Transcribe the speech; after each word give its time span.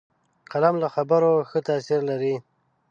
قلم 0.51 0.75
له 0.83 0.87
خبرو 0.95 1.31
ښه 1.49 1.59
تاثیر 1.67 1.99
لري 2.09 2.35